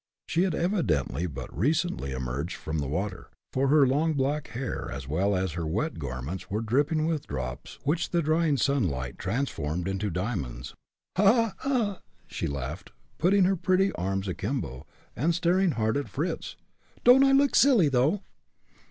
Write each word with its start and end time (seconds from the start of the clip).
She 0.25 0.41
had 0.41 0.55
evidently 0.55 1.27
but 1.27 1.55
recently 1.55 2.11
emerged 2.11 2.55
from 2.55 2.79
the 2.79 2.87
water, 2.87 3.29
for 3.53 3.67
her 3.67 3.85
long 3.85 4.13
black 4.13 4.47
hair 4.47 4.89
as 4.91 5.07
well 5.07 5.35
as 5.35 5.51
her 5.51 5.67
wet 5.67 5.99
garments 5.99 6.49
were 6.49 6.61
dripping 6.61 7.05
with 7.05 7.27
drops 7.27 7.77
which 7.83 8.09
the 8.09 8.23
dying 8.23 8.57
sunlight 8.57 9.19
transformed 9.19 9.87
into 9.87 10.09
diamonds. 10.09 10.73
"Ha! 11.17 11.53
ha! 11.53 11.55
ha!" 11.59 12.01
she 12.25 12.47
laughed, 12.47 12.91
putting 13.19 13.43
her 13.43 13.55
pretty 13.55 13.91
arms 13.91 14.27
akimbo, 14.27 14.87
and 15.15 15.35
staring 15.35 15.73
hard 15.73 15.95
at 15.97 16.09
Fritz. 16.09 16.55
"Don't 17.03 17.23
I 17.23 17.31
look 17.31 17.53
silly, 17.53 17.87
though?" 17.87 18.23